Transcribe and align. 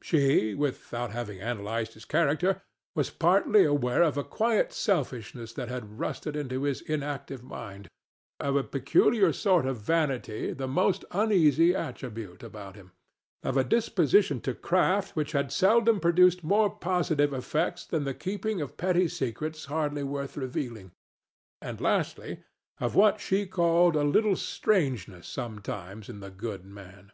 She, 0.00 0.54
without 0.54 1.10
having 1.10 1.40
analyzed 1.40 1.94
his 1.94 2.04
character, 2.04 2.62
was 2.94 3.10
partly 3.10 3.64
aware 3.64 4.04
of 4.04 4.16
a 4.16 4.22
quiet 4.22 4.72
selfishness 4.72 5.52
that 5.54 5.66
had 5.68 5.98
rusted 5.98 6.36
into 6.36 6.62
his 6.62 6.82
inactive 6.82 7.42
mind; 7.42 7.88
of 8.38 8.54
a 8.54 8.62
peculiar 8.62 9.32
sort 9.32 9.66
of 9.66 9.78
vanity, 9.80 10.52
the 10.52 10.68
most 10.68 11.04
uneasy 11.10 11.74
attribute 11.74 12.44
about 12.44 12.76
him; 12.76 12.92
of 13.42 13.56
a 13.56 13.64
disposition 13.64 14.40
to 14.42 14.54
craft 14.54 15.16
which 15.16 15.32
had 15.32 15.50
seldom 15.50 15.98
produced 15.98 16.44
more 16.44 16.70
positive 16.70 17.32
effects 17.32 17.84
than 17.84 18.04
the 18.04 18.14
keeping 18.14 18.60
of 18.60 18.76
petty 18.76 19.08
secrets 19.08 19.64
hardly 19.64 20.04
worth 20.04 20.36
revealing; 20.36 20.92
and, 21.60 21.80
lastly, 21.80 22.44
of 22.78 22.94
what 22.94 23.18
she 23.18 23.46
called 23.46 23.96
a 23.96 24.04
little 24.04 24.36
strangeness 24.36 25.26
sometimes 25.26 26.08
in 26.08 26.20
the 26.20 26.30
good 26.30 26.64
man. 26.64 27.10